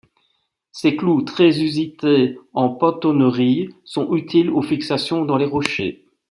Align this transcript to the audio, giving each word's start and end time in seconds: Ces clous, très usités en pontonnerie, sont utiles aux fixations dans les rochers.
Ces 0.71 0.95
clous, 0.97 1.21
très 1.21 1.61
usités 1.61 2.35
en 2.53 2.69
pontonnerie, 2.69 3.69
sont 3.83 4.15
utiles 4.15 4.49
aux 4.49 4.63
fixations 4.63 5.25
dans 5.25 5.37
les 5.37 5.45
rochers. 5.45 6.07